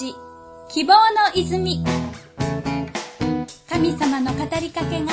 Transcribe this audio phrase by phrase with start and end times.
[0.00, 0.14] ジ
[0.68, 1.84] 希望の泉
[3.68, 5.12] 神様の語りかけが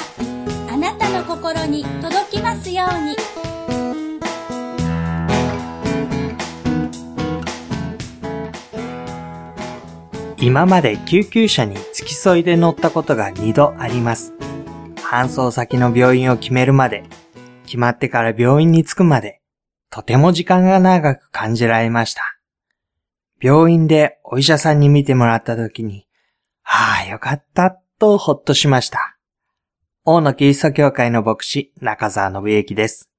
[0.72, 3.16] あなたの心に届きますように
[10.40, 14.34] 今まで救急車に付き添いで乗ったことが2度あります。
[14.98, 17.04] 搬送先の病院を決めるまで、
[17.66, 19.42] 決まってから病院に着くまで、
[19.90, 22.37] とても時間が長く感じられました。
[23.40, 26.08] 病院でお医者さんに見てもらった時に、
[26.64, 29.18] はあ、よかった、とほっとしました。
[30.04, 33.10] 大野キリスト教会の牧師、中澤信之です。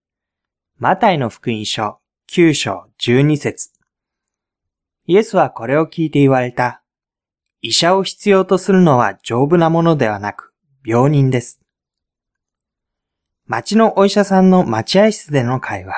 [0.77, 1.99] マタイの福音書、
[2.31, 3.71] 9章12節
[5.07, 6.83] イエスはこれを聞いて言われた。
[7.61, 10.53] 医者を必要とするのは丈夫なものではなく、
[10.85, 11.61] 病人です。
[13.47, 15.95] 町のお医者さんの待合室での会話。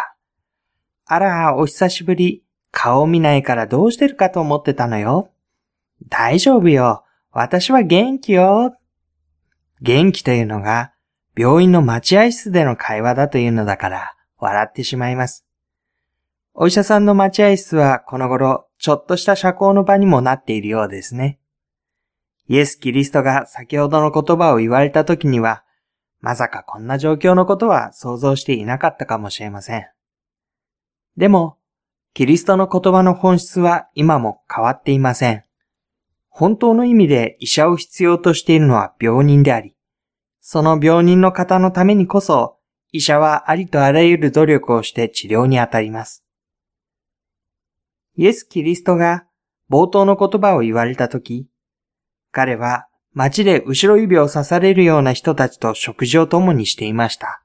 [1.07, 2.45] あら、お久しぶり。
[2.71, 5.31] 顔を見ないからどうしてるかと思ってたのよ。
[6.09, 7.05] 大丈夫よ。
[7.33, 8.75] 私は元気よ。
[9.81, 10.93] 元気というのが、
[11.37, 15.47] 病院の待合室での会話だというのだから、笑ってしまいます。
[16.55, 21.39] お医者さんの待合室はこの頃、ちょっとした社交の場にもなっているようですね。
[22.49, 25.63] イエス・キリストが先ほどの言葉を言われた時には、
[26.21, 29.87] まさかこんな状況のことは想像していなかったかもしれません。
[31.17, 31.57] でも、
[32.13, 35.45] キリストの言葉の本質は今も変わっていません。
[36.29, 39.77] 本当の意味で医者を必要としているのは病人であり、
[40.41, 42.57] その病人の方のためにこそ、
[42.93, 46.25] 医者はありとあらゆる努力をして治療に当たります。
[48.17, 49.27] イエス・キリストが
[49.71, 51.47] 冒頭の言葉を言われたとき、
[52.33, 57.43] 彼は街で後ろ指を刺されるような人たちと食事を共にしていました。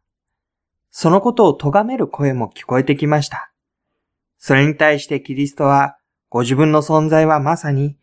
[0.89, 3.51] そのことを咎める声も聞こえてきました。
[4.47, 5.97] それに対してキリストは、
[6.29, 7.97] ご自分の存在はまさに、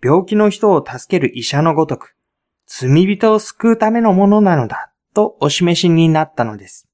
[0.00, 2.14] 病気の人を助ける医者のごとく、
[2.66, 6.86] 罪人を救うためのものなのだ、とお示しになったのです。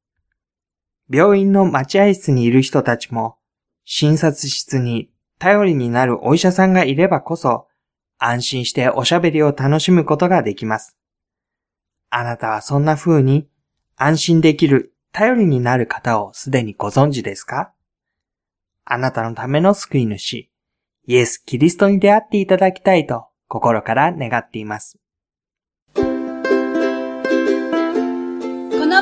[1.11, 3.37] 病院の待合室にいる人たちも、
[3.85, 7.69] 診察室に頼りになるお医者さんがいればこそ、
[8.17, 10.97] 安心しておしゃべりを楽しむことができます。
[12.09, 13.51] あなたはそんな風に
[13.97, 17.71] 安心できる頼りになる方をすでにご存知ですか？
[18.87, 20.51] あなたのための救い主、
[21.07, 24.99] イエス・キリストに出会っていただきたいと心から願っています。
[25.95, 26.43] この